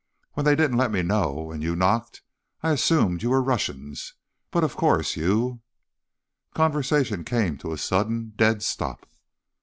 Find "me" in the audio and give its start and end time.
0.91-1.03